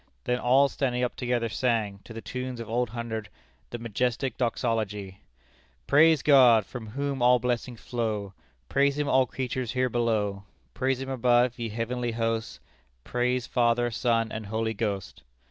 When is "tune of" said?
2.23-2.67